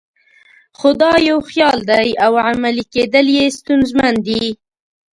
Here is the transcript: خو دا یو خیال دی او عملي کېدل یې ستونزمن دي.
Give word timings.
خو 0.77 0.89
دا 1.01 1.11
یو 1.29 1.37
خیال 1.49 1.79
دی 1.89 2.07
او 2.25 2.33
عملي 2.47 2.83
کېدل 2.93 3.27
یې 3.37 3.45
ستونزمن 3.57 4.13
دي. 4.27 4.45